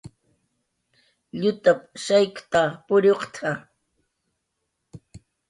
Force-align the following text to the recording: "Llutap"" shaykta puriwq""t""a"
"Llutap"" 1.39 1.81
shaykta 2.03 2.61
puriwq""t""a" 2.87 3.51